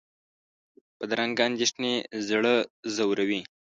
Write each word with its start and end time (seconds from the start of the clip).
بدرنګه 0.97 1.43
اندېښنې 1.49 1.93
زړه 2.27 2.55
ځوروي 2.95 3.41